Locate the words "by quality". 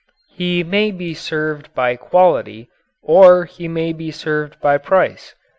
1.75-2.69